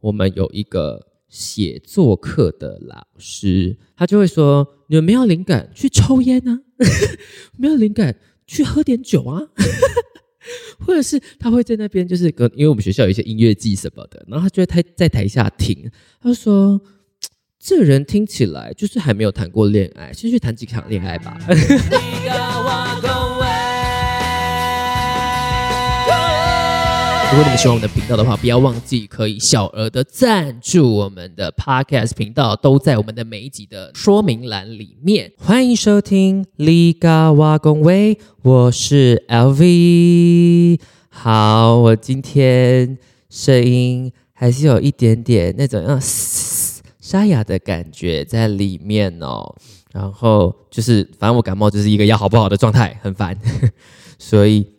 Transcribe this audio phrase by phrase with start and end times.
[0.00, 6.60] 我们有一个写作课的老师，他就会说：“你们没有灵感去抽烟啊，
[7.58, 9.42] 没有灵感去喝点酒啊。
[10.78, 15.90] ”或者是他会在那边，就是跟因为我们学校有一些音乐季什么的，然后他就会台在台下听，
[16.20, 16.80] 他说
[17.58, 21.36] ：“这人听起来就是还没有谈过恋爱，先去谈几场恋爱吧。
[27.32, 35.32] ”如果你们喜欢我们的频道的话，不要忘记可以小额的赞助我们的 Podcast 频道，都在我们的每一集的说明栏里面。
[35.36, 40.80] 欢迎收听立嘎瓦公威，我是 LV。
[41.10, 42.96] 好，我今天
[43.28, 49.54] 声音还是有一点点那种嗯沙哑的感觉在里面哦。
[49.92, 53.36] 然后就是，反正我感冒就是一个要好不好的状态，很烦，
[54.16, 54.75] 所以。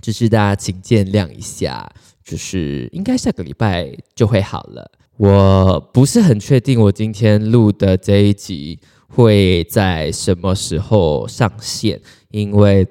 [0.00, 1.90] 就是大家请见谅一下，
[2.24, 4.90] 就是应该下个礼拜就会好了。
[5.16, 12.86] 我不是很确定我今天录的这一集会在什么时候上线，因为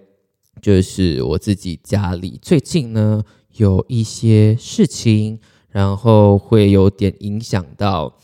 [0.61, 3.23] 就是我自己家里最近呢
[3.55, 8.15] 有一些事情，然后会有点影响到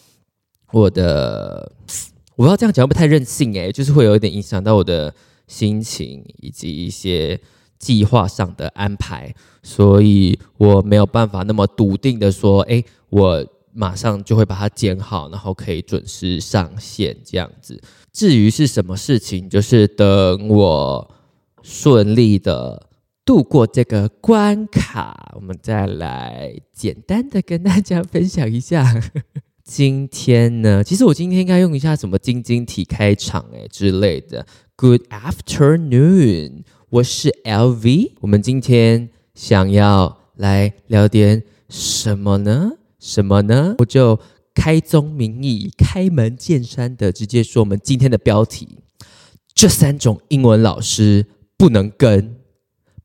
[0.72, 1.72] 我的。
[2.38, 5.11] 我不知道这样讲会不太任性诶，就是会有一点影响到我的
[5.47, 7.39] 心情以及一些。
[7.86, 17.80] 计划上的安排，所以我没有办法那么笃定的说，哎，我马上就会把它剪好，然后可以准时上线这样子。
[18.11, 21.11] 至于是什么事情，就是等我
[21.61, 22.89] 顺利的
[23.23, 28.83] 度过这个关卡，我们再来简单的跟大家分享一下。
[29.64, 34.47] 今天呢，其实我今天应该用一下什么晶晶体开场哎之类的。
[34.75, 36.64] Good afternoon。
[36.91, 42.73] 我是 LV，我们今天想要来聊点什么呢？
[43.00, 43.75] 什么呢？
[43.80, 44.19] 我就
[44.53, 48.77] 开宗明义、开门见山的直接说，我们今天的标题：
[49.55, 51.25] 这三种英文老师
[51.58, 52.36] 不能跟，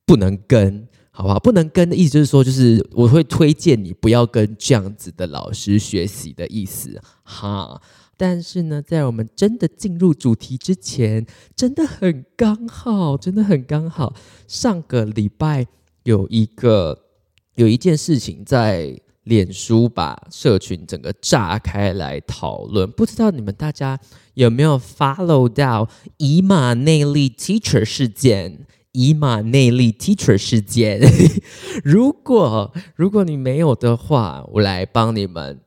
[0.04, 1.38] 不能跟，好不好？
[1.40, 7.80] 不能跟的意思就是说，就是我会推荐你不要跟这样子的老师学习的意思，哈。
[8.20, 11.24] 但是呢，在我们真的进入主题之前，
[11.56, 14.14] 真的很刚好，真的很刚好。
[14.46, 15.66] 上个礼拜
[16.02, 17.06] 有一个
[17.54, 23.98] 有一件事情在脸书把社群整个炸开来讨论，不知道你们大家
[24.34, 25.88] 有没有 follow 到
[26.18, 28.66] 以马内利 teacher 事件？
[28.92, 31.00] 以马内利 teacher 事件，
[31.82, 35.58] 如果如果你没有的话，我来帮你们。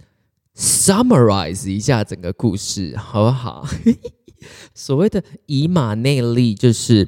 [0.56, 3.68] Summarize 一下整个故事好不好？
[4.76, 7.08] 所谓的以马内利，就是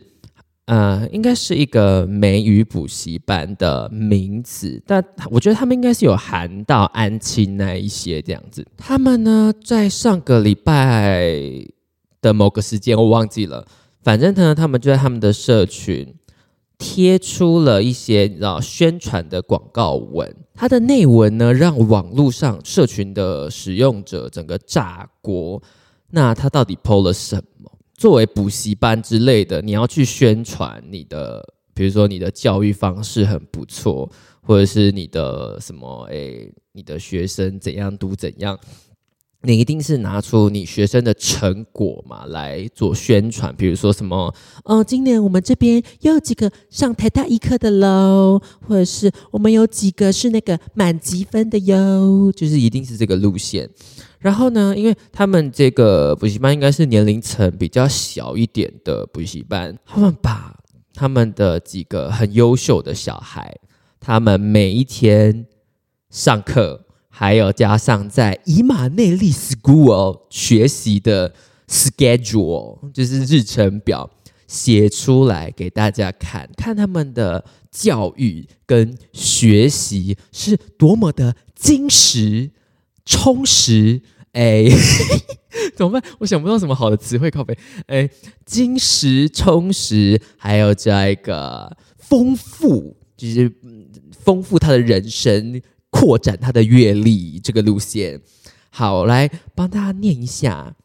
[0.65, 8.65] 呃，应该是一个美语补习班的名字，但我觉得他们应该是有含到安亲那一些这样子。
[8.77, 11.31] 他们呢，在上个礼拜
[12.21, 13.67] 的某个时间，我忘记了，
[14.01, 16.15] 反正呢，他们就在他们的社群。
[16.77, 25.61] 贴出了一些你知道宣传的广告文，它的内文呢让网络上社群的使用者整个炸锅。
[26.11, 27.71] 那他到底 PO 了什么？
[27.95, 34.09] 作为补习班之类的，你要去宣传你的，比如说你的教育方式很不错，
[34.41, 38.57] 或者是你的什么诶，你的学生怎样读怎样。
[39.45, 44.33] 你一定是拿出你学生的成果嘛来做宣传，比如说什么，
[44.63, 53.69] 哦，今年我们这边又有几个上台大一科的喽，或者是我们有几个是那个满级分的哟，就是一定是这个路线。
[54.19, 60.57] 然后呢，因为他们这个补习班应该是年龄层比较小一点的补习班，他们把
[60.93, 63.55] 他们的几个很优秀的小孩，
[63.99, 65.45] 他们每一天
[66.09, 66.84] 上课。
[67.17, 71.33] 还有加上在以马内利 School 学习的
[71.65, 74.09] schedule，就是日程表，
[74.47, 82.51] 写出来给大家看，看他们的教育跟学习是多么的精实、
[83.05, 84.01] 充实。
[84.33, 84.65] 哎，
[85.73, 86.03] 怎么办？
[86.19, 87.57] 我想不到什么好的词汇靠背。
[87.87, 88.09] 哎，
[88.45, 93.49] 精实、充实，还有这一个丰富，就是
[94.11, 95.61] 丰富他的人生。
[95.95, 98.19] 扩展他的阅历这个路线，
[98.69, 100.75] 好，来帮大家念一下。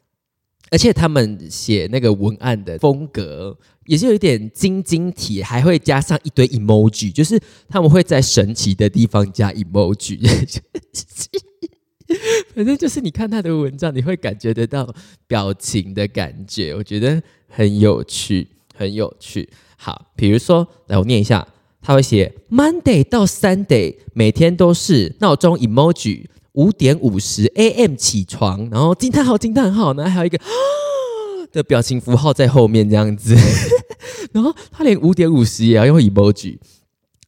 [0.71, 10.21] 而且他们写那个文案的风格也是有一点晶晶体，还会加上一堆 emoji，就是他们会在神奇的地方加 emoji。
[12.55, 14.95] 反正就是你看他的文章，你会感觉得到
[15.27, 18.47] 表情的感觉，我觉得很有趣，
[18.77, 19.49] 很有趣。
[19.77, 21.45] 好，比如说，来我念一下。
[21.81, 30.39] 他会写 Monday 到 Sunday，每天都是闹钟 emoji，五点五十 AM 起床，然后惊叹号惊叹号，然后还有一个
[31.53, 33.35] 的表情符号在后面这样子，
[34.33, 36.59] 然后他连五点五十也要用 emoji。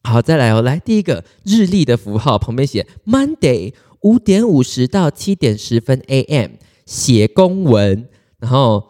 [0.04, 6.52] 好，再来哦，来第一个日历的符号旁边写 Monday 五点五十到七点十分 AM
[6.84, 8.08] 写公文，
[8.40, 8.84] 然后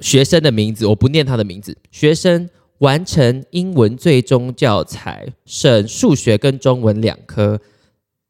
[0.00, 2.48] 学生的名字我不念他的名字，学生
[2.84, 7.58] 完成英文最终教材，省数学跟中文两科，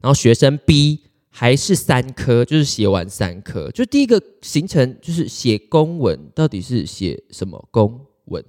[0.01, 8.45] 然后学生 B 还是三科，就是写完三科，就第一个行程就是写公文，到底是写什么公文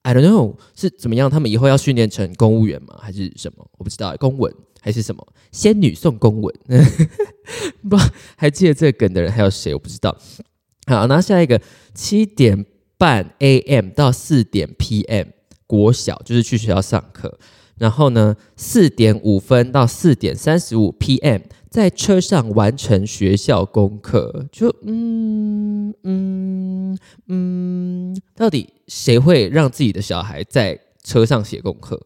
[0.00, 1.28] ？I don't know 是怎么样？
[1.28, 2.98] 他们以后要训练成公务员吗？
[2.98, 3.68] 还是什么？
[3.76, 5.26] 我不知道，公文还是什么？
[5.52, 6.54] 仙女送公文？
[7.86, 7.98] 不，
[8.34, 9.74] 还记得这个梗的人还有谁？
[9.74, 10.16] 我不知道。
[10.86, 11.60] 好，那下一个
[11.92, 12.64] 七点
[12.96, 15.26] 半 AM 到四点 PM
[15.70, 17.38] 国小就是去学校上课，
[17.78, 24.48] 然后呢四点五分到四点三十五 PM 在车上完成学校功课。
[24.50, 28.68] 就嗯嗯嗯，到底？
[28.88, 32.00] 谁会让自己的小孩在车上写功课？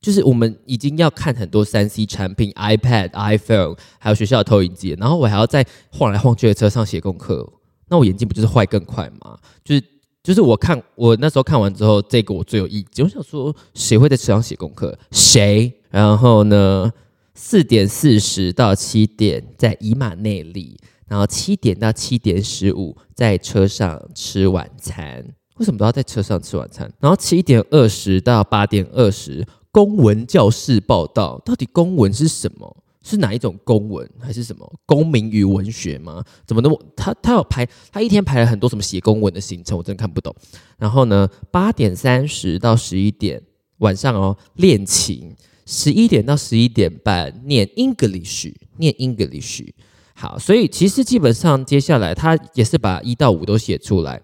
[0.00, 7.52] 就是我们已经要看很多三 C 产品，iPad、iPhone，还有学校的投影机，然后我还要在晃来晃去的车上写功课，
[7.88, 9.36] 那我眼睛不就是坏更快吗？
[9.64, 9.82] 就是
[10.22, 13.04] 就是我看我那时候看完之后，这个我最有意见。
[13.04, 14.98] 我想说，谁会在车上写功课？
[15.10, 15.72] 谁？
[15.90, 16.92] 然后呢？
[17.32, 20.76] 四点四十到七点在以马内利，
[21.08, 25.24] 然后七点到七点十五在车上吃晚餐。
[25.56, 26.92] 为什么都要在车上吃晚餐？
[27.00, 31.40] 然后七点二十到八点二十，公文教室报道。
[31.42, 32.76] 到底公文是什么？
[33.10, 34.08] 是哪一种公文？
[34.20, 36.22] 还是什么公民与文学吗？
[36.46, 39.76] 怎么那么他他有排他一天排了很多什么写公文的行程？
[39.76, 40.34] 我真的看不懂。
[40.78, 43.42] 然后呢，八点三十到十一点
[43.78, 45.34] 晚上哦练琴，
[45.66, 49.72] 十一点到十一点半念 English，念 English。
[50.14, 54.22] 好，所以其实基本上接下来他也是把一到五都写出来。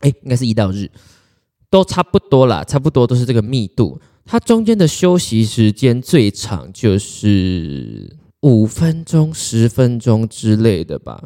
[0.00, 0.90] 哎，应该是一到日，
[1.68, 4.00] 都差不多啦，差不多都是这个密度。
[4.30, 11.20] 它中间的休息时间最长就是五分钟、十分钟之类的吧，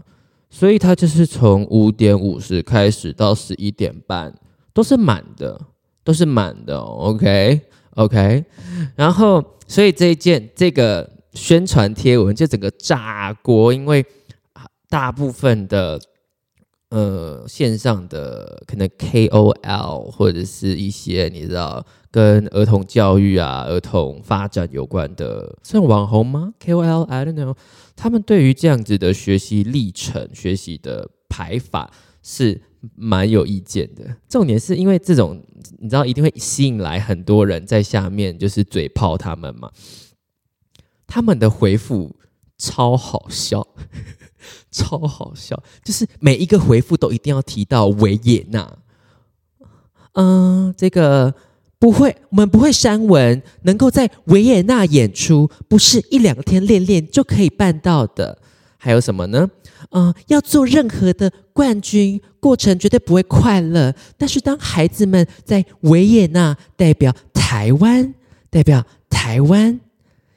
[0.49, 4.35] 所以它就是从五点五十开始到十一点半
[4.73, 5.61] 都是满的，
[6.03, 6.79] 都是满的。
[6.79, 8.43] OK，OK，
[8.97, 14.03] 然后所以这一件这个宣传贴文就整个炸锅，因为
[14.89, 16.01] 大部分的。
[16.91, 27.57] 呃，线上的可能 KOL 或者是一些你知道跟儿童教育啊、儿童发展有关的，算网红吗？KOL，I don't know。
[27.97, 32.63] 他们对于这样子的学习历程、学习的排法是
[32.95, 34.17] 蛮有意见的。
[34.29, 35.43] 重点是因为这种，
[35.81, 39.73] 你知道一定会吸引来很多人在下面就是嘴炮他们嘛。
[41.09, 42.15] 他们的回复
[42.57, 43.67] 超好笑。
[44.71, 48.79] 超好笑，就是每一个回复都一定要提到维也纳。
[50.13, 51.35] 嗯，这个
[51.85, 58.39] 不会，我们不会删文，能够在维也纳演出，不是一两天练练就可以办到的。
[58.79, 59.47] 还有什么呢？
[59.91, 63.95] 嗯，要做任何的冠军，过程绝对不会快乐。
[64.17, 68.15] 但是当孩子们在维也纳代表台湾，
[68.49, 69.79] 代表台湾，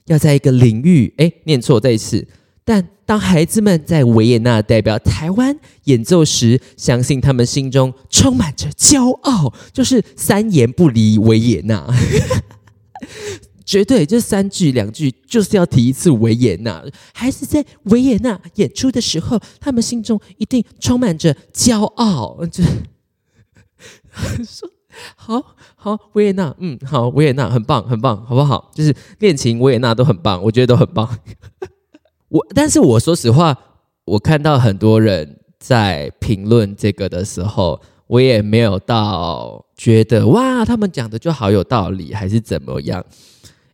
[0.08, 2.28] 要在一个领域，哎，念错这一次。
[2.66, 11.88] 但当孩子们在维也纳代表台湾演奏时，相信他们心中充满着骄傲，就是三言不离维也纳，
[13.66, 16.84] 绝对这三句两句就是要提一次维也纳。
[17.14, 22.46] 孩子在维也纳演出的时候，他们心中一定充满着骄傲。
[22.52, 22.62] 就
[24.44, 24.70] 说
[25.16, 25.42] 好
[25.76, 28.70] 好维也纳，嗯，好维也纳很棒很棒，好不好？
[28.76, 31.08] 就是练琴维也纳都很棒，我觉得都很棒。
[32.38, 33.58] 我，但是我说实话，
[34.06, 43.04] 我看到很多人在评论这个的时候，我也没有到觉得哇，他们讲的就好有道理，还是怎么样？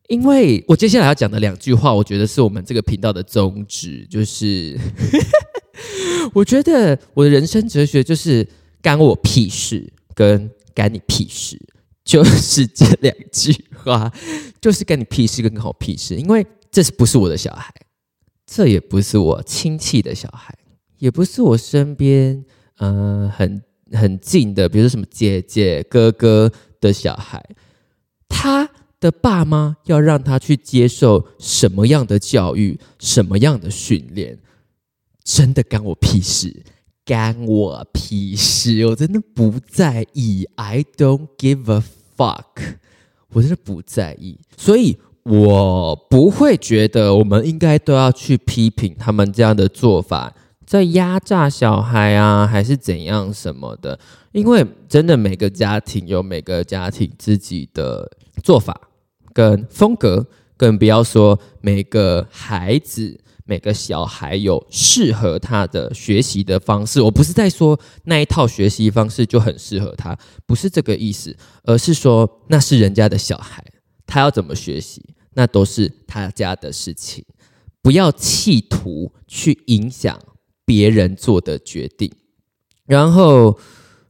[0.08, 4.80] 因为我接下来要讲的两句话，我觉得是我们这个频道的宗旨，就是
[6.34, 8.48] 我觉得我的人生哲学就是
[8.82, 11.60] 干我屁事，跟干你屁事，
[12.06, 13.54] 就是这两句
[13.84, 14.12] 话，
[14.62, 17.74] 就是干你屁事，跟干我屁事，因为这是不是我的小孩？
[18.46, 20.54] 这也不是我亲戚的小孩，
[20.98, 22.44] 也不是我身边
[22.78, 27.44] 呃很很近的，比如说什么姐姐、哥哥的小孩，
[28.28, 28.70] 他
[29.00, 34.38] 的爸妈要让他去接受什么样的教育、什么样的训练，
[35.24, 36.64] 真的干我屁事，
[37.06, 41.82] 干我屁事，我真的不在意，I don't give a
[42.18, 42.76] fuck，
[43.30, 44.98] 我真的不在意，所以。
[45.24, 50.34] 我不会觉得我们应该都要去批评他们这样的做法，
[50.66, 53.98] 在压榨小孩啊，还是怎样什么的？
[54.34, 58.12] 因为真的每个家庭有每个家庭自己的
[58.44, 58.90] 做法
[59.32, 60.28] 跟风格，
[60.58, 67.02] 更不要说每个孩子、每个小孩有适合他的学习的方式。
[67.02, 73.64] 我不是在说那一套学习方式就很适合他，不是这个意思，而是说那是人家的小孩。
[74.06, 75.02] 他要怎么学习，
[75.34, 77.24] 那都是他家的事情，
[77.82, 80.20] 不要企图去影响
[80.66, 82.12] 别人做的决定。
[82.86, 83.58] 然后，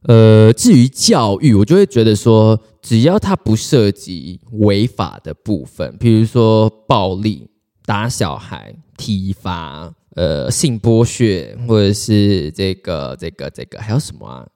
[0.02, 7.48] 呃，至于教育，我就会觉得说，只要他不涉及违法的部分，比如说暴力、
[7.84, 14.46] 打小孩、体罚、呃性剥削，或者是这个、这个、这个，还有什么啊？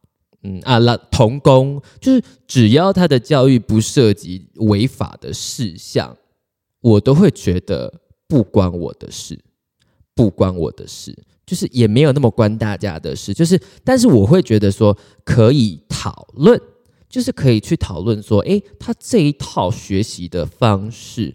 [0.42, 6.16] 嗯啊，那童工就是只要他的教育不涉及违法的事项，
[6.80, 7.92] 我都会觉得
[8.26, 9.38] 不关我的事，
[10.14, 11.16] 不关我的事，
[11.46, 13.34] 就是也没有那么关大家的事。
[13.34, 16.60] 就是，但是我会觉得说可以讨论，
[17.08, 21.32] 就是可以去讨论说，诶，他这一套学习的方式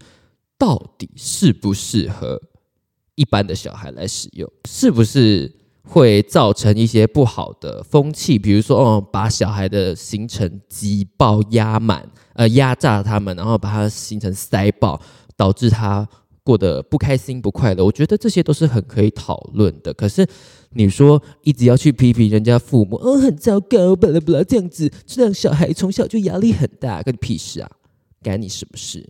[0.58, 2.40] 到底适不适合
[3.14, 5.52] 一般的小孩来使用，是不是？
[5.86, 14.98] 会造成一些不好的风气，比如说，哦，把小孩的行程挤爆、压满，呃，压榨他们，然后把他行程塞爆，
[15.36, 16.08] 导致他
[16.42, 17.84] 过得不开心、不快乐。
[17.84, 19.92] 我觉得这些都是很可以讨论的。
[19.94, 20.26] 可是
[20.70, 27.70] 你说一直要去批评人家父母，哦，很糟糕，巴拉巴拉这样子，这样小孩从小就压力很大，关你屁事啊？
[28.22, 29.08] 干你什么事？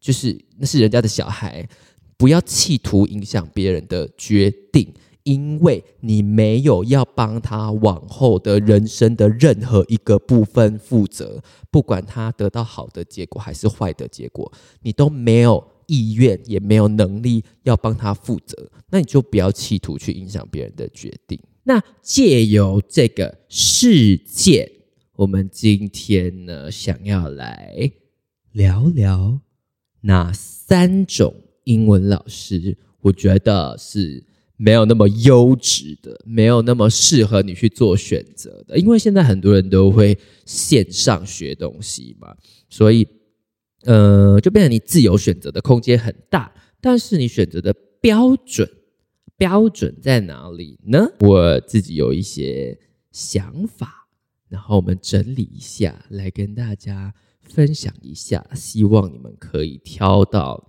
[0.00, 1.68] 就是那是人家的小孩，
[2.16, 4.92] 不要企图影响别人的决定。
[5.30, 21.38] 因为你没有要帮他往后的人生的任何一个部分负责，不管他得到好的结果还是坏的结果，你都没有意愿也没有能力要帮他负责，那你就不要企图去影响别人的决定。
[21.62, 24.68] 那借由这个事件，
[25.14, 27.92] 我们今天呢，想要来
[28.50, 29.38] 聊聊
[30.00, 31.32] 哪三种
[31.62, 34.24] 英文老师，我觉得是。
[34.62, 42.36] 没有那么优质的，没有那么适合你去做选择的，因为现在很多人都会线上学东西嘛，
[42.68, 43.08] 所以，
[43.84, 48.68] 呃，就变成你自由选择的空间很大，但是你选择的标准
[49.38, 51.06] 标准在哪里呢？
[51.20, 52.78] 我自己有一些
[53.10, 54.08] 想法，
[54.50, 57.14] 然后我们整理一下来跟大家
[57.44, 60.62] 分享一下，希望你们可以挑到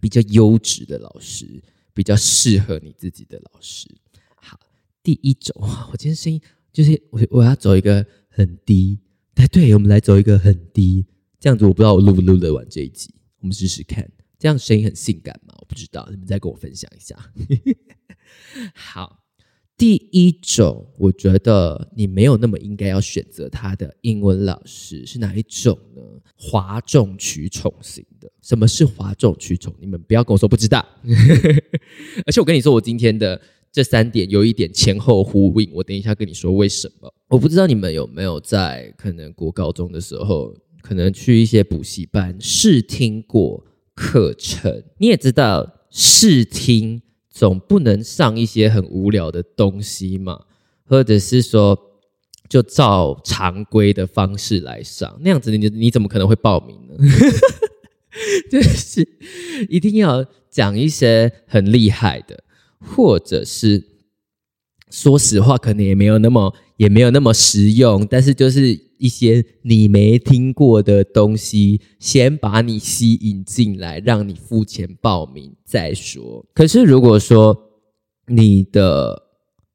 [0.00, 1.62] 比较优质的老师。
[1.94, 3.88] 比较适合你自己的老师。
[4.36, 4.58] 好，
[5.02, 5.54] 第一种，
[5.90, 6.40] 我今天声音
[6.72, 8.98] 就是我我要走一个很低，
[9.36, 11.06] 哎，对，我们来走一个很低，
[11.40, 14.06] 这样子我不知道我录不录得完这一集，我们试试看，
[14.38, 15.54] 这样声音很性感吗？
[15.60, 17.16] 我不知道，你们再跟我分享一下。
[18.74, 19.20] 好。
[19.76, 26.00] 第一种，我觉得你没有那么应该要选择他的英文老师是哪一种呢？
[26.36, 28.06] 哗众取宠型。
[28.44, 29.74] 什么是哗众取宠？
[29.80, 30.84] 你们不要跟我说不知道。
[32.26, 33.40] 而且我跟你说，我今天的
[33.72, 35.70] 这三点有一点前后呼应。
[35.72, 37.10] 我等一下跟你说为什么。
[37.28, 44.82] 我不知道你们有没有在可能国高中的时候，可能去一些补习班试听过课程。
[44.98, 47.00] 你也知道试听。
[47.30, 50.42] 总不能上一些很无聊的东西嘛，
[50.84, 51.76] 或者是说
[52.48, 56.94] 就照常规的方式来上，那样子你你怎么可能会报名呢？
[58.50, 59.06] 就是
[59.68, 62.44] 一定要讲一些很厉害的，
[62.78, 63.84] 或者是
[64.90, 68.82] 说实话，可能也没有那么也没有那么实用，但是就是。
[68.96, 76.46] 一些你没听过的东西，先把你吸引进来，让你付钱报名再说。
[76.54, 77.70] 可是如果说
[78.28, 79.20] 你的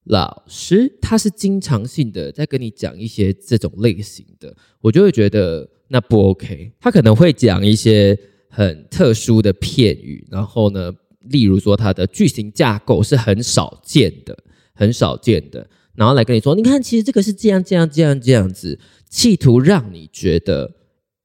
[0.05, 6.71] 老师他是经常性的在跟你讲一些这种类型的，我就会觉得那不 OK。
[6.79, 8.17] 他可能会讲一些
[8.49, 10.91] 很特殊的片语，然后呢，
[11.21, 14.37] 例如说它的句型架构是很少见的，
[14.73, 18.79] 很少见的，然后来跟你说，你看，其实这个是这样这样这样这样子。
[19.09, 20.71] 企图让你觉得，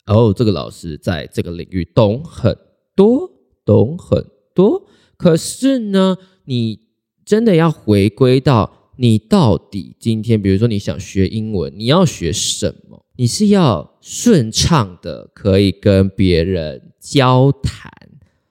[0.06, 2.56] 哦，这个老师在这个领域懂很
[2.96, 3.30] 多，
[3.64, 4.86] 懂很多。
[5.16, 6.80] 可是呢，你
[7.24, 13.03] 真的要回归到你到底今天，比如说你想学英文，你要学什么？
[13.16, 17.92] 你是要顺畅的可以跟别人交谈，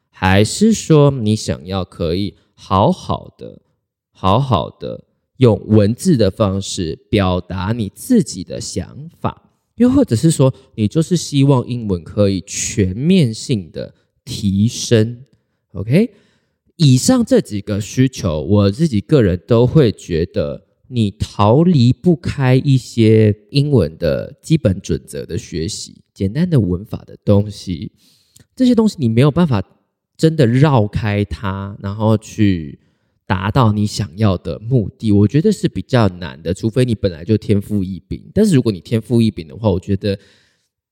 [0.10, 3.62] 还是说你想要可以好好的、
[4.12, 5.06] 好好的？
[5.38, 13.94] 用文字的方式表达你自己的想法，又或者是说，你就是希望英文可以全面性的
[14.24, 15.24] 提升。
[15.74, 16.14] OK，
[16.78, 27.92] 以上这几个需求，我自己个人都会觉得，你逃离不开一些英文的基本准则的学习，简单的文法的东西，
[28.56, 29.64] 这些东西你没有办法
[30.16, 32.80] 真的绕开它，然后去
[33.26, 36.54] 达到你想要的目的，我觉得是比较难的。
[36.54, 40.18] 除非你本来就天赋异禀，但是如果你天赋异禀的话，我觉得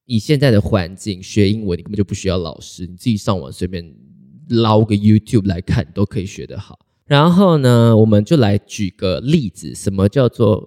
[0.05, 3.93] 以现在的环境学英文，你根本就不需要老师，你自己上网随便。
[4.49, 6.77] 捞个 YouTube 来看都可以学得好。
[7.11, 10.65] 然后呢，我们就来举个例子，什么叫做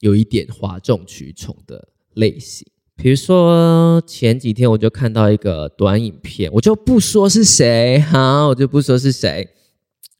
[0.00, 2.66] 有一点哗众取宠的类型？
[2.96, 9.46] 比如说前几天我就看到一个短影片，我就不说是谁哈，我就不说是谁，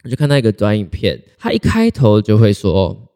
[0.04, 3.08] 我就看到一个短影片，它一开头就会说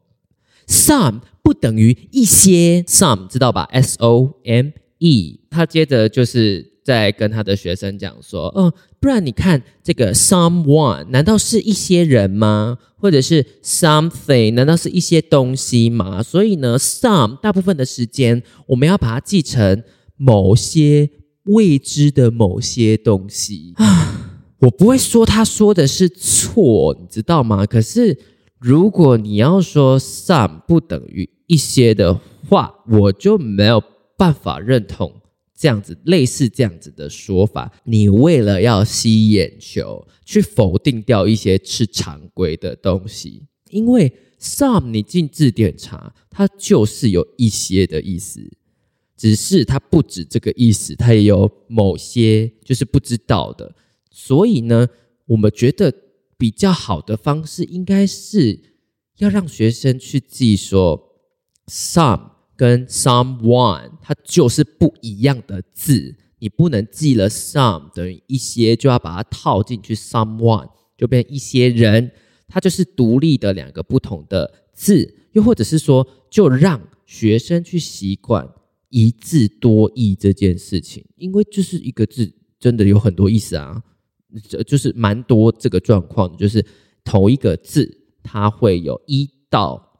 [0.66, 4.70] “some” 不等于一些，“some” 知道吧？S O M
[5.00, 6.72] E，它接着就是。
[6.82, 12.78] 在跟他的学生讲说，嗯，不然你看这个 someone，难道是一些人吗？
[12.96, 16.22] 或者是 something，难道是一些东西吗？
[16.22, 19.82] 所以呢，some 大部分的时间我们要把它记成
[20.16, 21.10] 某些
[21.44, 24.40] 未知的某些东西啊。
[24.60, 27.66] 我不会说他说的是错，你知道吗？
[27.66, 28.16] 可是
[28.60, 33.82] 如果你要说 some 不等于一些的话，我就没有
[34.16, 35.12] 办法认同。
[35.56, 48.40] 这样子类似这样子的说法，你为了要吸眼球，去否定掉一些是常规的东西，因为 some 你进字典查，它就是有一些的意思，
[49.16, 53.76] 只是它不止这个意思，它也有某些就是不知道的，
[54.11, 54.88] 所以呢，
[55.26, 55.94] 我们觉得
[56.37, 58.59] 比较好的方式，应该是
[59.18, 61.21] 要让学生去记说
[61.68, 62.31] some。
[62.62, 72.12] 跟 someone 它就是不一样的字，你不能记了 some 等于一些，就要把它套进去 someone 就变一些人，
[72.47, 78.49] 它就是独立的两个不同的字，又或者是说，就让学生去习惯
[78.91, 83.82] 一字多义这件事情，因为就是一个字真的有很多意思啊，
[84.49, 86.65] 这就是蛮多这个状况，就是
[87.02, 89.92] 同一个字它会有一到。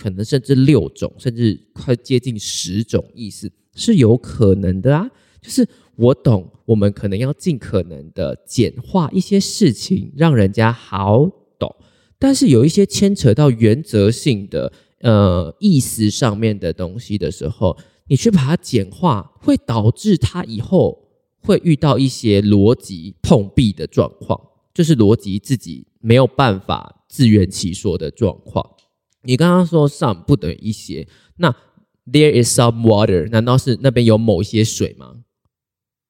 [0.00, 5.10] 可能甚至六种，甚至快接近十种意思是有可能的啊。
[5.42, 11.74] 就是我懂，我们可能要尽可能的简化一些事情，让人家好懂。
[12.18, 17.76] 但是有一些牵扯到原则性的呃意思上面的东西的时候，
[18.08, 21.08] 你去把它简化，会导致他以后
[21.40, 24.38] 会遇到一些逻辑碰壁的状况，
[24.74, 28.68] 就是逻辑自己没有办法自圆其说的状况。
[29.22, 31.06] 你刚刚说 some 不等于一些，
[31.36, 31.54] 那
[32.06, 35.16] there is some water，难道是那边有某些水吗？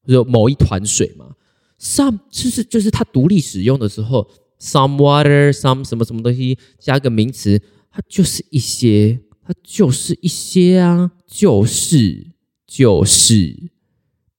[0.06, 1.34] 有某一团水吗
[1.78, 12.28] ？some 就是就是它独立使用的时候，some water，some 什么什么东西加个名词，它就是一些，它就是一些啊，就是
[12.66, 13.70] 就是，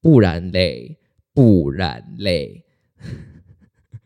[0.01, 0.97] 不然嘞，
[1.34, 2.63] 不然嘞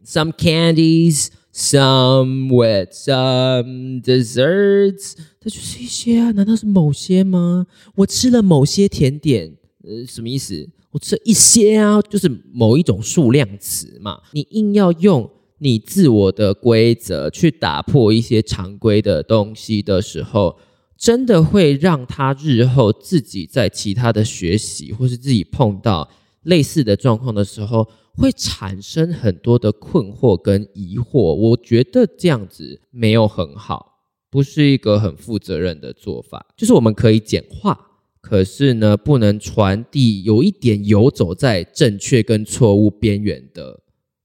[0.03, 1.29] ，some candies。
[1.57, 6.31] Some with some desserts，它就是一些啊？
[6.31, 7.65] 难道是某些吗？
[7.95, 10.67] 我吃了某些甜点，呃，什么意思？
[10.91, 14.19] 我吃一些啊，就是某一种数量词嘛。
[14.33, 20.57] 你硬要用你自我的规则去打破一些常规的东西的时候，
[20.97, 26.09] 真的会让他日后自己在其他的学习，或是自己碰到
[26.45, 27.87] 类似的状况的时候。
[28.17, 33.97] 会产生很多的困惑跟疑惑，我觉得这样子没有很好，
[34.29, 36.45] 不是一个很负责任的做法。
[36.55, 37.77] 就是我们可以简化，
[38.21, 43.81] 可是呢，不能传递有一点游走在正确跟错误边缘的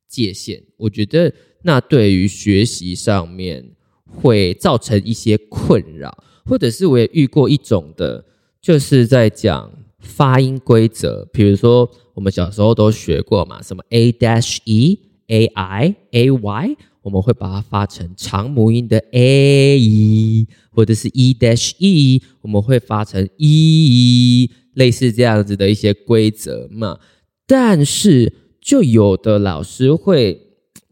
[0.08, 0.62] 界限。
[0.76, 3.72] 我觉得那对于学习上面
[4.04, 8.24] 会造成一些困扰，或者是我也遇过一种的，
[8.62, 9.72] 就是在讲。
[10.00, 26.98] 发音规则，比如说我们小时候都学过嘛，什么 a dash e a i a y，我们会把它发成长母音的 a e，或者是 e dash e，我们会发成 e，类似这样子的一些规则嘛。
[27.46, 30.40] 但是就有的老师会，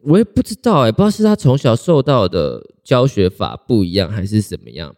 [0.03, 4.94] 我也不知道哎，不知道是他从小受到的教学法不一样，还是怎么样，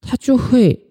[0.00, 0.85] 他就会。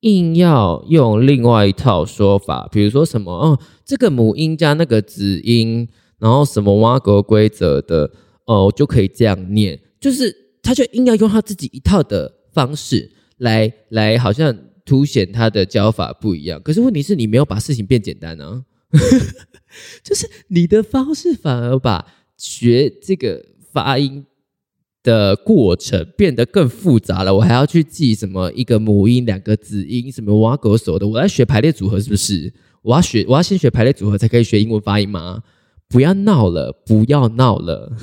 [0.00, 8.10] 硬要用另外一套说法，比如说什么哦，这个母音加那个子音，然后什么挖格规则的
[8.46, 16.62] 哦，就可以这样念，就是他就硬要用他自己一套的方式来来，好像凸显他的教法不一样。
[16.62, 18.62] 可是问题是你没有把事情变简单啊，
[20.04, 22.06] 就是你的方式反而把
[22.36, 24.24] 学这个发音
[25.08, 27.34] 的过程变得更复杂了。
[27.34, 31.08] 我还要去记什么一个母音、两个子音，什么挖狗手的。
[31.08, 32.52] 我要学排列组合，是不是？
[32.82, 35.42] 我要学，我要先学排列组合才可以学英文发音吗？
[35.88, 37.96] 不要闹了，不要闹了。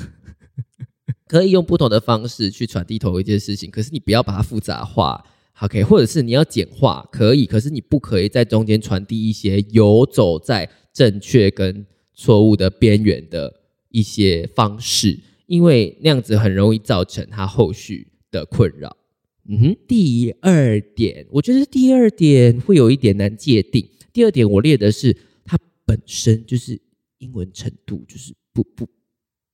[1.28, 5.24] 可以用不同的方式去传递同一件事情，可是你不要把它复杂化
[5.60, 5.84] ，OK？
[5.84, 13.52] 或者是你要简化，可以，可是你不可以在中间传递一些游走在正确跟错误的边缘的
[13.90, 18.96] 一些方式，因为那样子很容易造成他后续的困扰。
[19.48, 23.88] 嗯哼，第二点，我觉得第二点会有一点难界定。
[24.12, 26.80] 第二点我列的是他本身就是
[27.18, 28.88] 英文程度就是不不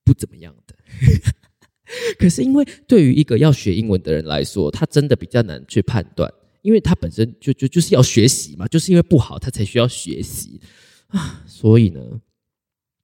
[0.05, 0.75] 不怎么样的。
[2.19, 10.59] 可是，因为对于一个要学英文的人来说，他真的比较难去判断，因为他本身就就就是要学习嘛，就是因为不好，他才需要学习
[11.09, 11.45] 啊。
[11.47, 12.01] 所以呢，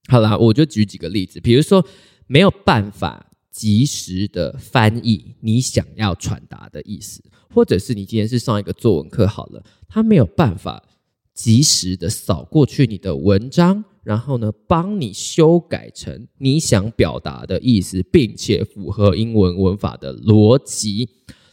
[0.08, 1.86] 好啦，我就举几个例子，比如说
[2.28, 7.20] 没有办法及时的翻译你想要传达的意思，
[7.52, 10.84] 或者是你今天是上一个作文课好了，他没有办法
[11.34, 13.84] 及时的扫过去你的文章。
[14.04, 21.06] 然后呢，帮你修改成你想表达的意思，并且符合英文文法的逻辑。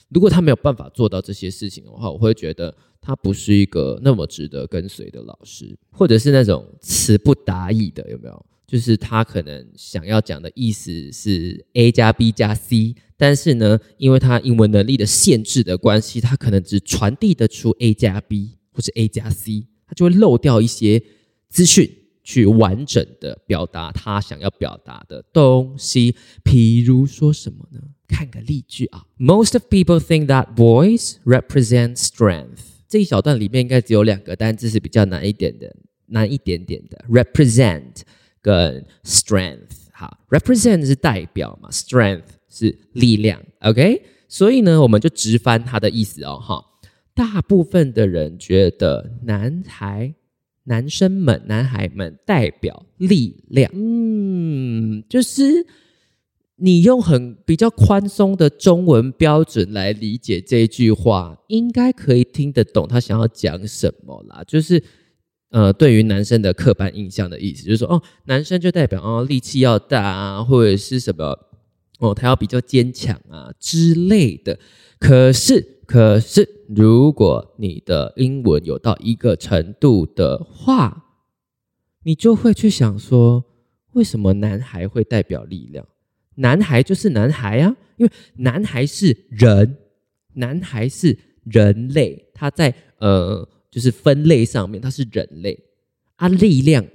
[0.07, 8.45] 如果他没有办法做到这些事情的话，我会觉得他不是一个那么值得跟随的老师，或者是那种词不达意的，有没有？
[8.75, 21.01] 就是他可能想要讲的意思是 A 加 B 加 C，但是呢，因为他英文能力的限制的关系，他可能只传递得出 A 加 B 或是 A 加 C，他就会漏掉一些
[21.47, 21.89] 资讯。
[22.21, 27.79] 去完整的表达他想要表达的东西，譬如说什么呢？
[28.07, 29.05] 看个例句啊。
[29.17, 32.81] Most of people think that boys represent strength。
[32.89, 35.75] 这一小段里面应该只有两个单字是比较难一点的，
[36.07, 37.05] 难一点点的。
[37.07, 38.01] Represent
[38.45, 39.89] 跟 strength。
[39.91, 43.41] 好，represent 是代表嘛，strength 是力量。
[43.61, 46.39] OK，所以呢，我们就直翻它的意思哦。
[46.39, 46.63] 哈，
[47.15, 50.13] 大部分的人觉得男孩。
[50.67, 55.43] 男生们、男孩们代表力量，嗯，就是
[56.55, 64.43] 你用很比较宽松的中文标准来理解这句话，应该可以听得懂他想要讲什么啦。
[64.47, 64.83] 就是
[65.49, 71.37] 呃，对于男生的刻板印象的意思，就是说哦，男生就代表哦力气要大啊，或者是什么
[71.99, 74.59] 哦，他要比较坚强啊之类的。
[74.99, 75.73] 可是。
[75.87, 81.05] 可是，如果你的英文有到一个程度的话，
[82.01, 83.45] 你就会去想说，
[83.91, 85.87] 为什么男孩会代表力量？
[86.37, 89.77] 男孩就是男孩啊，因为男孩是人，
[90.33, 95.59] 男孩是人类，他在呃，就是分类上面它是人类
[96.15, 96.85] 啊，力量。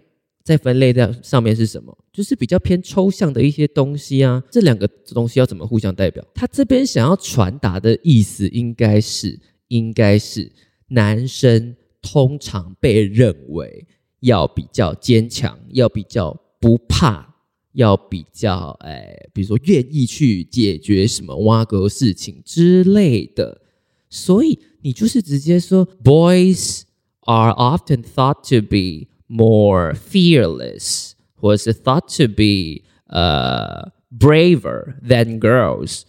[0.43, 1.97] 在分类在上面是什么？
[2.11, 4.43] 就是比较偏抽象的一些东西啊。
[4.51, 6.27] 这两个东西要怎么互相代表？
[6.35, 9.39] 他这边想要传达的意思，应该是，
[9.69, 10.51] 应该是
[10.89, 13.87] 男生通常被认为
[14.21, 17.35] 要比较坚强，要比较不怕，
[17.73, 23.61] 要比较哎，比如说愿意去解决什么挖格事情之类的。
[24.09, 26.82] 所以你就是直接说，boys
[27.22, 36.04] are often thought to be。more fearless was thought to be uh braver than girls，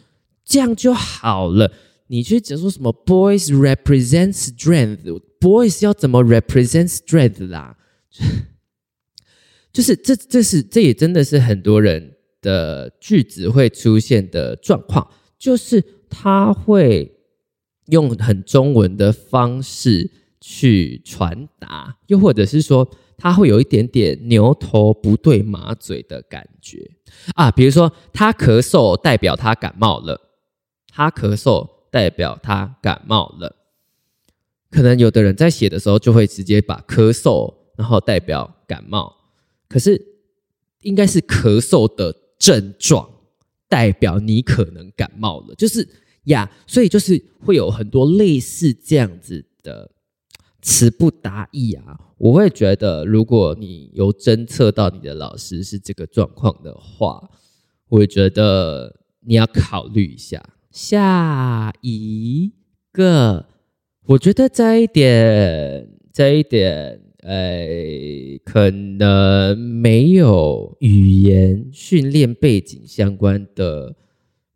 [0.45, 1.73] 这样就好了。
[2.09, 7.79] 你去讲说什么 boys represent strength，boys 要怎么 represent strength 啦？
[9.73, 17.17] 就是这这是这也真的是很多人的句子会出现的状况，就是他会
[17.92, 20.10] 用很中文的方式
[20.42, 22.90] 去传达，又或者是说。
[23.24, 26.90] 他会有一点点牛头不对马嘴的感觉
[27.36, 30.20] 啊，比如说他咳嗽代表他感冒了，
[30.88, 33.56] 他咳嗽代表他感冒了。
[34.72, 39.16] 可能有的人在写的时候就会直接把咳嗽然后代表感冒，
[39.68, 40.04] 可是
[40.82, 43.08] 应该是咳嗽的症状
[43.70, 45.88] 代表你可能感冒了，就是
[46.26, 49.92] 呀，所以就是会有很多类似这样子的。
[50.64, 52.00] 词不达意啊！
[52.20, 57.28] 我会觉得，如果你有侦测到你的老师是这个状况的话，
[57.90, 60.40] 我觉得你要考虑一下。
[60.70, 62.52] 下一
[62.92, 63.48] 个，
[64.06, 73.96] 我觉得这一点，这一点，哎，可能没有语言训练背景相关的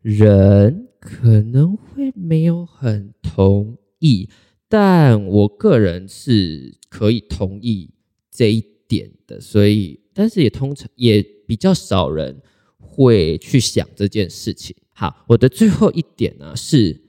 [0.02, 4.28] 人，可能会没有很同意。
[4.68, 7.88] 但我个人是可以同意
[8.28, 12.42] 这一点的，所以但是也通常也比较少人
[12.76, 14.74] 会去想这件事情。
[14.92, 17.00] 好，我的最后一点呢是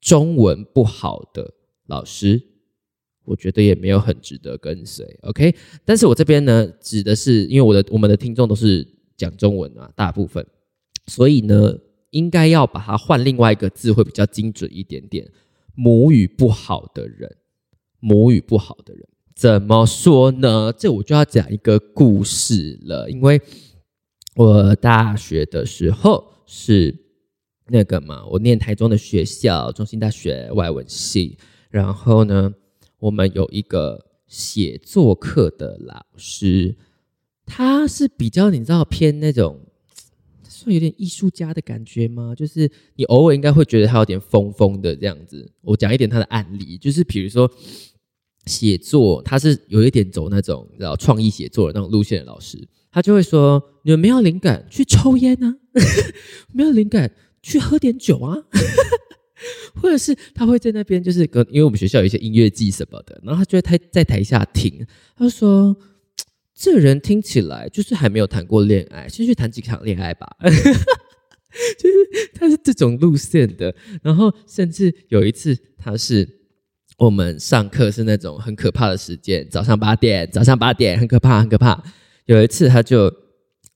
[0.00, 1.54] 中文不好的
[1.86, 2.42] 老师，
[3.24, 5.06] 我觉得也没有很值得跟随。
[5.22, 5.54] OK，
[5.84, 8.84] 但是我这边呢指的是因为我的我们的听众都是
[9.16, 10.44] 讲中文啊，大部分，
[11.06, 11.78] 所以呢
[12.16, 15.30] 应该要把它换另外一个字会比较精准一点点。
[15.74, 17.36] 母语不好的人，
[18.00, 19.06] 母语不好的人。
[19.34, 20.72] 怎么说呢？
[20.72, 23.10] 这我就要讲一个故事了。
[23.10, 23.38] 因为
[24.34, 26.96] 我大学的时候是
[27.68, 31.36] 那个嘛，我念台中的学校，中心大学外文系。
[31.68, 32.54] 然后呢，
[32.98, 36.74] 我们有一个写作课的老师，
[37.44, 39.60] 他是比较你知道偏那种，
[40.48, 42.34] 算有点艺术家的感觉吗？
[42.34, 45.50] 就是你偶尔应该会觉得他有点疯疯的这样子。
[45.62, 47.50] 我讲一点他的案例，就是比如说。
[48.48, 52.56] 写作，他是有一点走那种知道创意写作的那种路线的老师，
[52.92, 55.56] 他就会说：你们没有灵感去抽烟啊，
[56.54, 57.10] 没有灵感
[57.42, 58.36] 去喝点酒啊，
[59.74, 65.76] 或者是他会在那边就是跟，因为我们学校有一些音乐季什么的，然后他就会台在台下听，他说：
[66.56, 73.74] 这人听起来就是还没有谈过恋爱，先去谈几场恋爱吧， 就是他是这种路线的。
[74.02, 76.28] 然后甚至有一次他是。
[76.98, 81.78] 我们上课是那种很可怕的时间，早上八点，早上八点很可怕，很可怕。
[82.24, 83.12] 有一次他就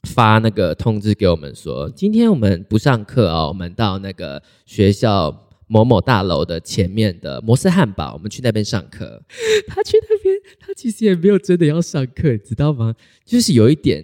[0.08, 9.22] 发那个通知给我们说，今天我们不上课哦，我们到那个学校某某大楼的前面的摩斯汉堡，我们去那边上课。
[9.68, 10.34] 他去那边，
[10.80, 12.94] 其实也没有真的要上课，知道吗？
[13.26, 14.02] 就是有一点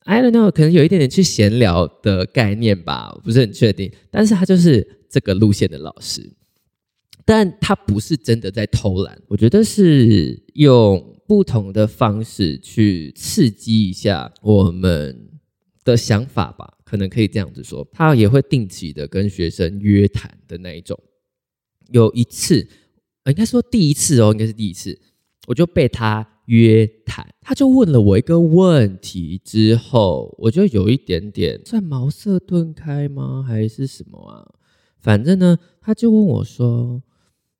[0.00, 3.90] ，I don't know，可能有一点点去闲聊的概念吧，不是很确定。
[4.10, 6.30] 但是他就是这个路线的老师。
[7.24, 15.30] 但他不是真的在偷懒，我觉得是用不同的方式去刺激一下我们
[15.82, 17.88] 的想法吧，可能可以这样子说。
[17.90, 20.96] 他也会定期的跟学生约谈的那一种。
[21.88, 22.68] 有一次，
[23.24, 24.96] 应该说第一次哦，应该是第一次，
[25.46, 34.46] 我就被他约谈，他就问了我一个问题，之后我就有一点点算茅塞顿开吗，还是什么啊？
[34.98, 37.02] 反正呢，他就问我说。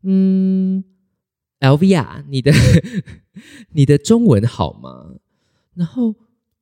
[0.09, 0.85] 嗯
[1.59, 2.53] ，L V 啊，你的
[3.73, 5.17] 你的中文好吗？
[5.75, 6.15] 然后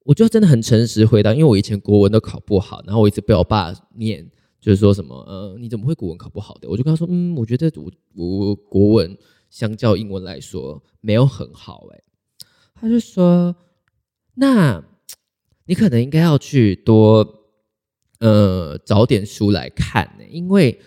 [0.05, 4.27] 我就真的很诚实回答，因为我以前国文都考不好，然后我一直被我爸念，
[4.63, 6.71] 就是说什么呃，你怎么会国文考不好的？
[6.71, 9.15] 我就跟他说，嗯，我觉得我我国文
[9.55, 12.03] 相较英文来说没有很好哎。
[12.75, 13.55] 他就说，
[14.35, 14.85] 那
[15.67, 17.25] 你可能应该要去多
[18.19, 20.81] 呃找点书来看呢，因为。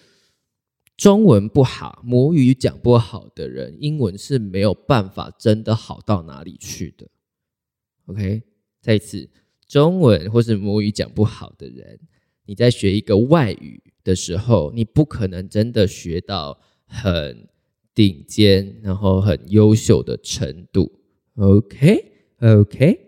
[0.98, 7.08] 中文不好，母语讲不好的人，英文是没有办法真的好到哪里去的。
[8.08, 8.42] OK，
[8.82, 9.30] 再一次，
[9.68, 12.00] 中文或是母语讲不好的人，
[12.48, 17.48] 你在学一个外语的时候，你不可能真的学到很
[17.98, 20.92] 顶尖，然后很优秀的程度。
[21.34, 23.00] OK，OK，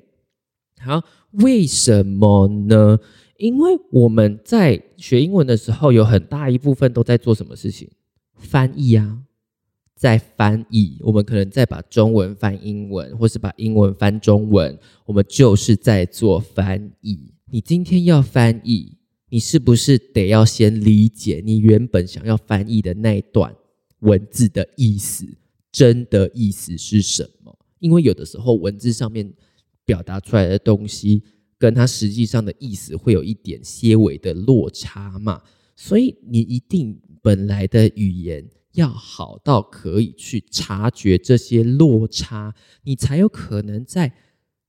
[0.80, 2.98] 好，为什么呢？
[3.38, 7.88] 因为我们在学英文的时候，有很大一部分都在做什么事情？
[8.34, 9.20] 翻译啊，
[9.96, 10.98] 在翻译。
[11.02, 14.76] 我们可能在把中文翻英文，或是把英文翻中文，
[15.06, 17.32] 我们就是在做翻译。
[17.52, 18.98] 你今天要翻译，
[19.30, 23.56] 你是不是得要先理解你原本想要翻译的那一段
[24.00, 25.28] 文字的意思？
[25.72, 27.58] 真的意思是什么？
[27.80, 29.34] 因为有的时候文字上面
[29.86, 31.24] 表达出来的东西。
[31.62, 35.44] 跟它实际上的意思会有一点些微的落差嘛，
[35.76, 44.10] 所以你一定本来的语言要好到可以去察觉这些落差，你才有可能在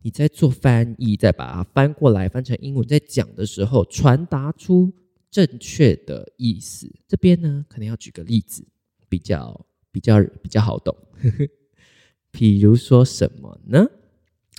[0.02, 4.92] 你在做翻译，再把它翻过来翻成英文，在讲的时候传达出
[5.30, 6.92] 正确的意思。
[7.06, 8.66] 这边呢，可能要举个例子，
[9.10, 10.96] 比较比较比较好懂，
[12.32, 13.84] 比如说什么呢？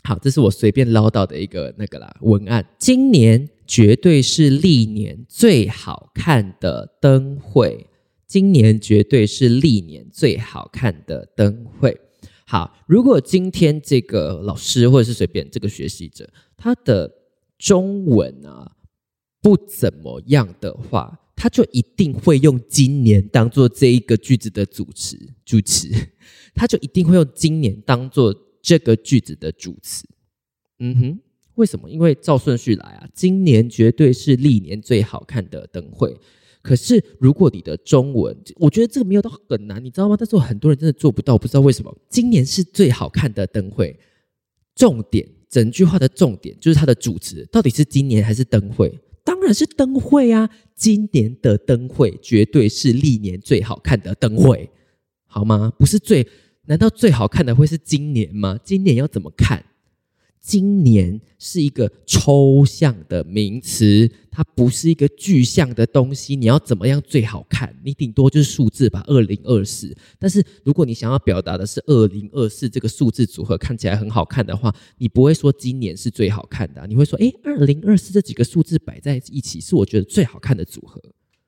[0.03, 2.67] 好，这是我随便唠叨的一个那个啦文案。
[2.77, 7.87] 今年绝对是历年最好看的灯会，
[8.27, 11.99] 今年绝对是历年最好看的灯会。
[12.45, 17.09] 好，如果今天这个老师或者是随便这个学习者，他的
[17.57, 18.71] 中文啊
[19.41, 25.89] 不怎么样的话，他就一定会用今年当做这一个句子的主词，主词，
[26.53, 28.31] 他就一定会用今年当做。
[28.63, 30.05] 这个句子的主词，
[30.77, 31.19] 嗯哼，
[31.55, 31.89] 为什么？
[31.89, 36.15] 因为照顺序来啊，今年绝对是历年最好看的灯会。
[36.61, 40.15] 可是如果你的中文，我觉得这个没有到很难，你知道吗？
[40.15, 41.91] 但是很多人真的做不到，不知道为什么。
[42.07, 43.99] 今年是最好看的灯会，
[44.75, 48.95] 重点，整句话的重点就是它的主旨，到底是今年还是灯会？
[49.41, 50.47] 当然是灯会啊！
[50.75, 54.69] 今年的灯会绝对是历年最好看的灯会，
[55.25, 55.73] 好吗？
[55.79, 56.27] 不是最，
[56.67, 58.59] 难道最好看的会是今年吗？
[58.63, 59.65] 今年要怎么看？
[60.41, 66.35] 今年是一个抽象的名词，它不是一个具象的东西。
[66.35, 67.73] 你要怎么样最好看？
[67.83, 69.95] 你顶多就是数字吧，二零二四。
[70.17, 80.99] 但是如果你想要表达的是二零二四这个数字组合看起来很好看的话，你不会说今年是最好看的，你会说，诶，二零二四这几个数字摆在一起是我觉得最好看的组合，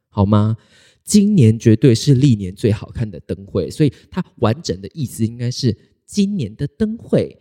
[0.09, 0.55] 好吗？
[1.03, 5.75] 今年绝对是历年最好看的灯会，所以它完整的意思应该是
[6.05, 7.35] 今年的灯会。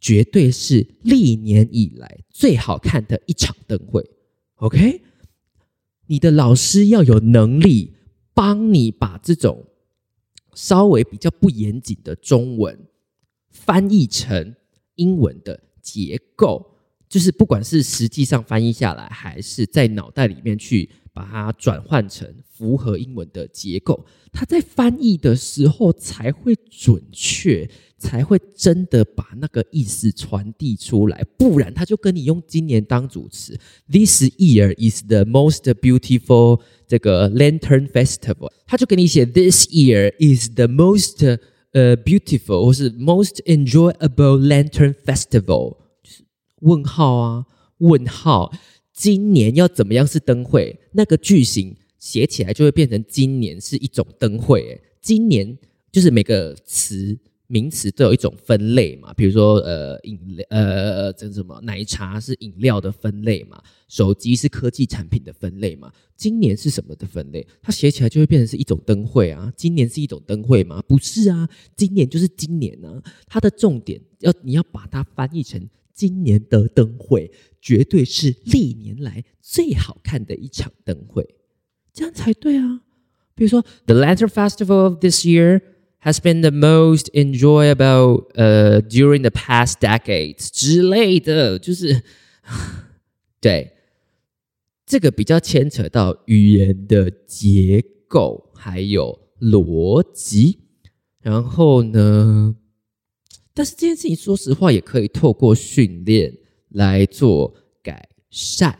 [0.00, 4.08] 绝对是历年以来最好看的一场灯会
[4.56, 5.02] ，OK？
[6.06, 7.94] 你的老师要有能力
[8.34, 9.66] 帮你把这种
[10.54, 12.78] 稍微比较不严谨的中文
[13.50, 14.54] 翻译成
[14.94, 16.76] 英文的结构，
[17.08, 27.68] 就是不管是实际上翻译下来，还是在脑袋里面去把它转换成符合英文的结构，他在翻译的时候才会准确。
[27.98, 33.58] 才会真的把那个意思传递出来，不然他就跟你用今年当主词。
[33.90, 41.38] This year is the most beautiful 这个 Lantern Festival，他就给你写 This year is the most
[41.72, 46.24] 呃 beautiful 或是 most enjoyable Lantern Festival，就是
[46.60, 47.46] 问号啊
[47.78, 48.52] 问号。
[48.92, 50.78] 今年要怎么样是灯会？
[50.92, 54.80] 那个句型写起来就会变成今年是一种灯会。
[55.00, 55.58] 今年
[55.90, 57.18] 就是每个词。
[57.48, 67.46] 名词都有一种分类嘛，比如说呃饮料呃这什么奶茶是饮料的分类嘛，手机是科技产品的分类嘛，今年是什么的分类？
[67.62, 70.82] 它写起来就会变成是一种灯会啊，今年是一种灯会吗？
[70.88, 77.30] 不是啊，今年就是今年呢，它的重点要你要把它翻译成今年的灯会，
[77.60, 81.24] 绝对是历年来最好看的一场灯会，
[81.92, 82.80] 这样才对啊。
[83.36, 85.60] 比如说 The Lantern Festival of this year。
[86.06, 92.00] Has been the most enjoyable uh during the past decades 之类的，就是
[93.40, 93.72] 对
[94.86, 100.60] 这个比较牵扯到语言的结构还有逻辑，
[101.20, 102.54] 然后呢，
[103.52, 106.32] 但是这件事情说实话也可以透过训练
[106.68, 108.76] 来做改善，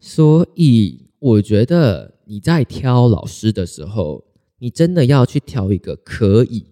[0.00, 4.24] 所以我觉得你在挑老师的时候。
[4.64, 6.64] 你真的要去挑一个可以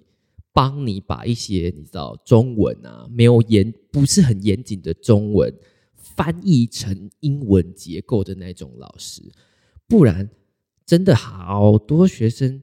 [0.50, 5.55] 帮你把一些你知道中文啊没有严不是很严谨的中文
[5.94, 9.20] 翻译成英文结构的那种老师，
[9.87, 10.31] 不然
[10.87, 12.62] 真的好多学生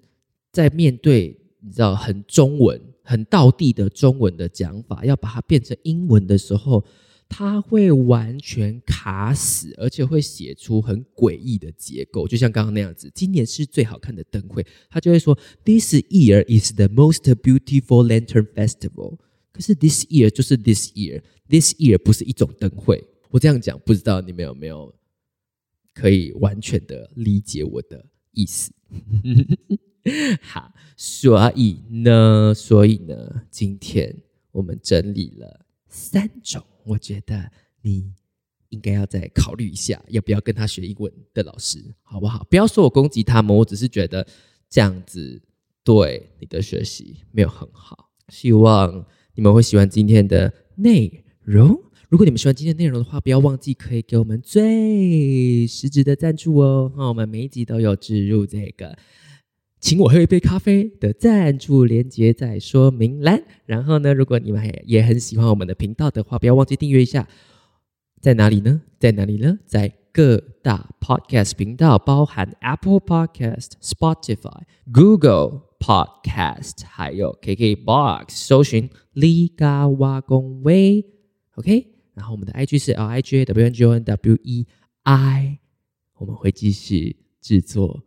[0.52, 6.84] 在面对你知道很中文很道地的中文的讲法，要把它变成英文的时候。
[7.30, 13.10] 他会完全卡死，而且会写出很诡异的结构，就像刚刚那样子。
[13.14, 19.18] 今年是最好看的灯会，他就会说：“This year is the most beautiful lantern festival。”
[19.54, 23.02] 可是 “this year” 就是 “this year”，“this year” 不是一种灯会。
[23.30, 24.94] 我这样讲，不知道你们有没有
[25.94, 28.72] 可以完全的理解我的意思？
[30.42, 34.16] 好，所以呢，所以呢，今天
[34.52, 36.64] 我们整理了三种。
[36.86, 38.14] 我觉得你
[38.70, 42.46] 应该要再考虑一下，要不要跟他学英文的老师，好不好？
[42.50, 44.26] 不要说我攻击他们，我只是觉得
[44.70, 45.42] 这样子
[45.84, 48.10] 对你的学习没有很好。
[48.30, 51.80] 希望你们会喜欢今天的内容。
[52.10, 56.92] 如果你们喜欢今天内容的话，不要忘记可以给我们最实质的赞助哦。
[56.96, 58.98] 那我们每一集都有植入这个。
[59.80, 63.44] 请我喝一杯咖啡的赞助连接在说明栏。
[63.66, 67.28] 然后呢，如果你们也很喜欢我们的频道的话，不要忘记订阅一下。
[68.22, 68.82] 在哪里呢？
[69.00, 69.60] 在哪里呢？
[69.66, 74.64] 在各大 Podcast 频道，包含 Apple Podcast、Spotify、
[74.94, 81.06] Google Podcast，还有 KKBox，搜寻李嘎瓦公威。
[81.56, 84.68] OK，然后我们的 IG 是 L I G A W N G O N W E
[85.04, 85.60] I，
[86.18, 88.04] 我们会继续制作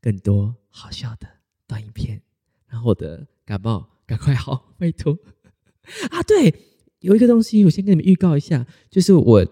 [0.00, 0.61] 更多。
[0.74, 1.28] 好笑的
[1.66, 2.22] 短影片，
[2.66, 5.16] 然后我的感冒赶快好，拜托
[6.10, 6.22] 啊！
[6.22, 6.52] 对，
[7.00, 9.46] 有一个东西，我先跟你们预告一下，就是我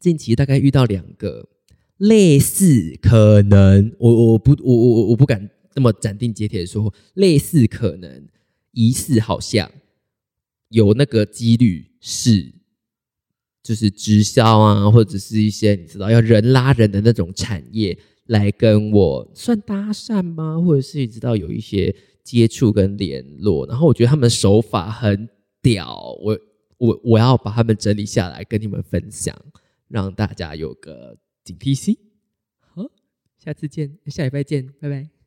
[0.00, 1.48] 近期大概遇到两个
[1.96, 8.28] 类似可能，我我不我我我不敢那么斩钉截铁的说类似可能，
[8.72, 9.70] 疑似好像
[10.68, 12.52] 有那个几率是，
[13.62, 17.98] 就是直销啊，或者是一些你知道要人拉人的那种产业。
[18.28, 20.58] 来跟我算搭讪吗？
[20.58, 25.28] 或者是知道有一些接触跟联络，然后我觉得他们手法很
[25.60, 26.38] 屌，我
[26.78, 29.34] 我我要把他们整理下来跟你们分享，
[29.88, 31.96] 让大家有个警惕心。
[32.60, 32.84] 好，
[33.38, 35.17] 下次见，下礼拜见，拜拜。